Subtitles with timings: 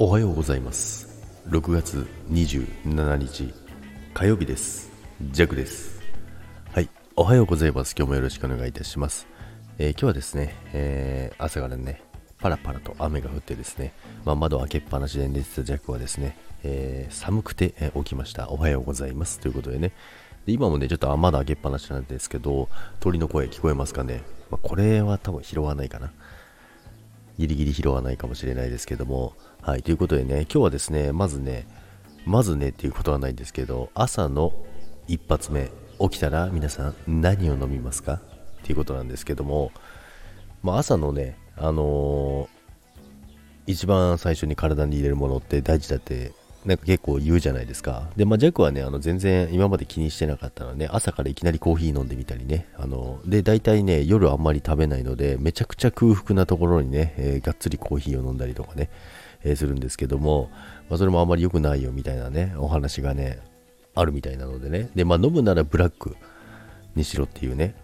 [0.00, 1.08] おはようございます。
[1.48, 3.52] 6月27日
[4.14, 4.92] 火曜日です。
[5.32, 6.00] ジャックです。
[6.70, 7.96] はいおはようございます。
[7.98, 9.26] 今日もよろしくお願いいたします、
[9.76, 12.00] えー、今日はですね、えー、朝からね
[12.38, 13.92] パラパラと雨が降ってですね、
[14.24, 18.50] まあ、窓開けっぱなしで寝てたジャックはですね、えー、寒くて、え起きました。
[18.50, 19.40] おはようございます。
[19.40, 19.90] ということでね。
[20.46, 22.68] で今もねちょっと窓開けっぱなしなんですけど
[23.00, 26.12] 鳥の声聞こえますかね、まあ、これは多分拾わないかな。
[27.38, 31.66] ギリギリ拾わないかもしれないですけども、はい、ということでね、今日はですね、まずね、
[32.26, 34.52] まずねっていうことはないんですけど、朝の
[35.06, 35.70] 一発目、
[36.00, 38.14] 起きたら皆さん何を飲みますか？
[38.14, 38.20] っ
[38.62, 39.72] ていうことなんですけども、
[40.62, 46.32] まあ、朝のね、あのー、一番最初に体に入れるものって大事だって
[46.64, 48.10] なんか結構言うじゃないですか。
[48.16, 58.90] で、まあ、ジャックはね、あの全然今まで気にしてなかったので、ね、朝からいきなりコーヒー飲んでみたりね、あの、で、大体ね、夜あんまり食べないので、めちゃくちゃ空腹なところにね、えー、がっつりコーヒーを飲んだりとかね、
[59.44, 60.50] えー、するんですけども、
[60.90, 63.38] まあ、それもあんまり良くないよみたいなね、お話がね、
[63.94, 66.16] あるみたいなのでね、で、まあ、飲むならブラック
[66.94, 67.74] にしろっていうね、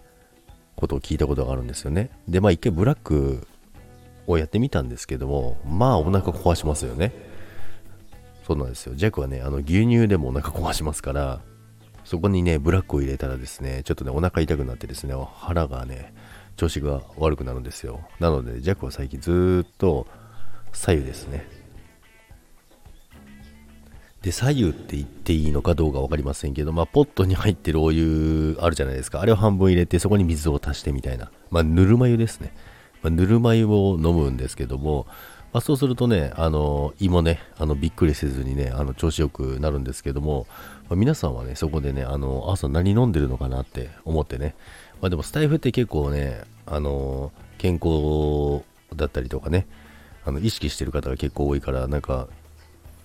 [0.75, 2.09] ことを聞いたことがあるんですよね。
[2.27, 3.47] で、まあ、一回ブラック
[4.27, 7.13] をやってみたんですけども、まあ、お腹壊しますよね。
[8.45, 8.93] そうなんですよ。
[8.93, 11.41] ジャックはね、あの牛乳でもお腹壊しますから、
[12.03, 16.13] そこにね、ブラックを入れたらですね、ちょっとね、お腹痛くなってですね、腹がね、
[16.55, 18.01] 調子が悪くなるんですよ。
[18.19, 20.05] なので、ジャックは最近ずっと
[20.73, 21.47] 左右ですね。
[24.21, 29.21] で、左右って言っていいのかどうか分かりませんけど、まあ、ポットに入ってるお湯あるじゃないですか。
[29.21, 31.31] あれを半分入れて、そこに水を足してみたいな。
[31.49, 32.53] まあ、ぬるま湯ですね。
[33.01, 35.07] まあ、ぬるま湯を飲むんですけども、
[35.55, 40.47] まあ、そうするとね、あの胃もね、あのびっくりせずにね、あの調子よくなるんですけども、
[40.89, 44.53] まあ、皆さんはね、そこでね、あの朝何飲んでるのかなって思ってね、
[44.99, 48.65] まあ、でもスタイフって結構ね、あの健康
[48.97, 49.65] だったりとかね、
[50.25, 52.27] あの意識してる方が結構多いから、なんか、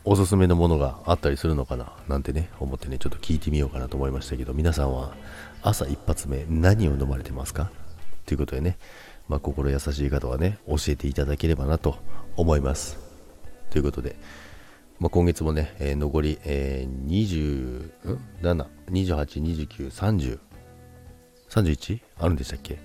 [0.05, 5.15] おすすめのものがあったりするのかななんてね、思ってね、ちょっと聞いてみようかなと思いましたけど、皆さんは
[5.63, 7.71] 朝一発目何を飲まれてますか？
[8.27, 8.77] ということでね、
[9.29, 11.97] まあ、心優しい方はね、教えていただければなと
[12.41, 12.99] 思います。
[13.71, 14.17] ということで、
[14.99, 17.91] まあ、今月もね、えー、残り、えー、
[18.43, 20.39] 27、28、29、30、
[21.49, 22.01] 31?
[22.19, 22.79] あるんでしたっけ？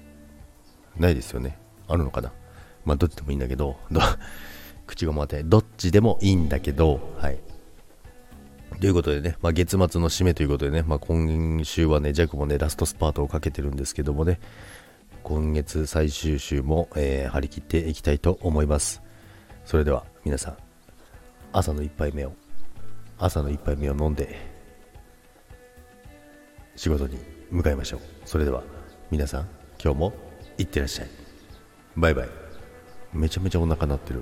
[0.97, 1.57] ないですよね。
[1.87, 2.31] あるのかな？
[2.83, 3.99] まあ、どっちでもいいんだけど、ど
[4.87, 7.39] 口が回って、どっちでもいいんだけど、はい。
[8.79, 14.39] ということでね、まあ、月末の締めということでね、まあ、今週はね、ジャクもね、ラストスパートをかけてるんですけどもね、
[15.23, 19.01] 今月最終週も、えー、張り切っていきたいと思います。
[19.65, 20.57] それでは皆さん、
[21.51, 22.31] 朝の一杯目を、
[23.17, 24.35] 朝の一杯目を飲んで、
[26.75, 27.17] 仕事に
[27.49, 27.99] 向かいましょう。
[28.25, 28.63] それでは
[29.09, 29.49] 皆さん、
[29.83, 30.13] 今日も
[30.59, 31.09] いってらっしゃい。
[31.95, 32.29] バイバイ。
[33.11, 34.21] めちゃめちゃお腹鳴ってる。